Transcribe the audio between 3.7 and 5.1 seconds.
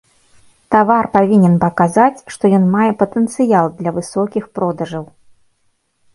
для высокіх продажаў.